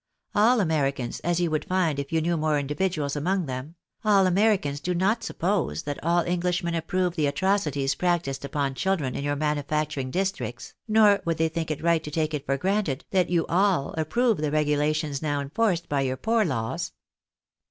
All 0.33 0.59
Americans, 0.59 1.19
as 1.19 1.39
you 1.39 1.51
would 1.51 1.65
find 1.65 1.99
if 1.99 2.11
you 2.11 2.21
knew 2.21 2.35
more 2.35 2.57
individuals 2.57 3.15
among 3.15 3.45
them,— 3.45 3.75
all 4.03 4.25
Americans 4.25 4.79
do 4.79 4.95
not 4.95 5.23
suppose 5.23 5.83
that 5.83 6.03
all 6.03 6.23
Englishmen 6.23 6.73
approve 6.73 7.15
the 7.15 7.25
atro 7.27 7.59
cities 7.59 7.93
practised 7.93 8.43
upon 8.43 8.73
children 8.73 9.13
in 9.15 9.23
your 9.23 9.35
manufacturing 9.35 10.09
districts, 10.09 10.73
nor 10.87 11.21
would 11.23 11.37
they 11.37 11.49
think 11.49 11.69
it 11.69 11.83
right 11.83 12.03
to 12.03 12.09
take 12.09 12.33
it 12.33 12.47
for 12.47 12.57
granted, 12.57 13.05
that 13.11 13.29
you 13.29 13.45
all 13.45 13.93
approve 13.95 14.37
the 14.37 14.49
regulations 14.49 15.21
now 15.21 15.39
enforced 15.39 15.87
by 15.87 16.01
your 16.01 16.17
poor 16.17 16.43
laws." 16.43 16.93